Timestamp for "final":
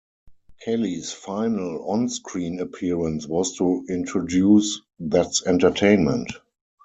1.13-1.87